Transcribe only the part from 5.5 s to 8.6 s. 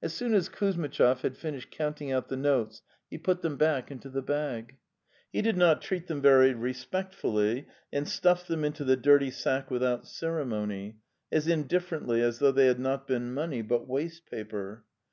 not treat them very respectfully and stuffed